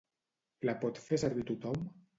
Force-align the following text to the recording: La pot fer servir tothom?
La 0.69 0.75
pot 0.85 1.03
fer 1.05 1.21
servir 1.27 1.49
tothom? 1.55 1.91